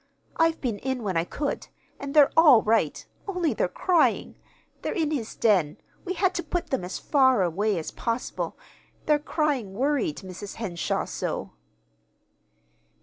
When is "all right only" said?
2.35-3.53